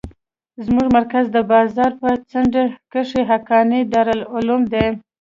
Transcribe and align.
زموږ 0.65 0.87
مرکز 0.97 1.25
د 1.31 1.37
بازار 1.51 1.91
په 2.01 2.09
څنډه 2.29 2.63
کښې 2.91 3.21
حقانيه 3.29 3.81
دارالعلوم 3.93 4.61
دى. 4.73 4.87